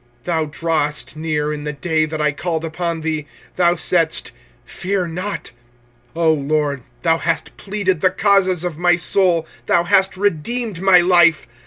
[0.23, 4.31] 25:003:057 Thou drewest near in the day that I called upon thee: thou saidst,
[4.65, 5.51] Fear not.
[6.15, 11.01] 25:003:058 O LORD, thou hast pleaded the causes of my soul; thou hast redeemed my
[11.01, 11.45] life.